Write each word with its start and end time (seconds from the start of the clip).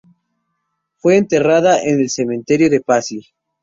Fue 0.97 1.15
enterrada 1.15 1.79
en 1.79 1.99
el 1.99 2.09
Cementerio 2.09 2.71
de 2.71 2.81
Passy. 2.81 3.21